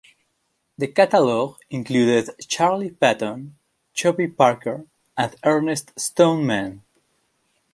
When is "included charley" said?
1.69-2.89